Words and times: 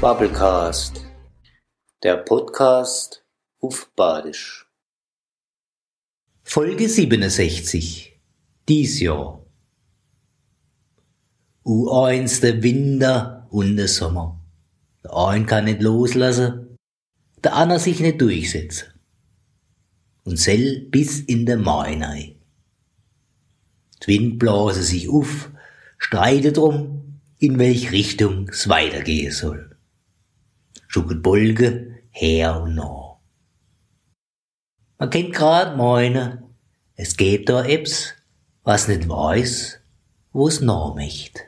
Bubblecast, 0.00 1.04
der 2.04 2.18
Podcast 2.18 3.24
auf 3.58 3.90
Badisch. 3.96 4.70
Folge 6.44 6.88
67. 6.88 8.16
Dies 8.68 9.00
Jahr. 9.00 9.44
U1 11.64 12.40
der 12.42 12.62
Winter 12.62 13.48
und 13.50 13.76
der 13.76 13.88
Sommer. 13.88 14.40
Der 15.02 15.16
ein 15.16 15.46
kann 15.46 15.64
nicht 15.64 15.82
loslassen, 15.82 16.78
der 17.42 17.56
andere 17.56 17.80
sich 17.80 17.98
nicht 17.98 18.20
durchsetzen. 18.20 18.86
Und 20.22 20.38
sell 20.38 20.86
bis 20.92 21.18
in 21.18 21.44
der 21.44 21.56
Mai 21.56 21.98
rein. 22.00 22.36
Die 24.04 24.06
Wind 24.06 24.38
blase 24.38 24.84
sich 24.84 25.08
auf, 25.08 25.50
streitet 25.98 26.56
drum, 26.56 27.20
in 27.40 27.58
welch 27.58 27.90
Richtung 27.90 28.48
es 28.48 28.68
weitergehen 28.68 29.32
soll 29.32 29.74
schucket 30.98 31.22
Bolge 31.22 32.02
her 32.10 32.60
und 32.60 32.74
nach. 32.74 33.18
Man 34.98 35.10
kennt 35.10 35.32
grad 35.32 35.76
meine, 35.76 36.42
es 36.96 37.16
gibt 37.16 37.48
da 37.48 37.64
Eps, 37.64 38.14
was 38.64 38.88
nicht 38.88 39.08
weiß, 39.08 39.80
wo's 40.32 40.60
noch 40.60 40.96
möcht. 40.96 41.47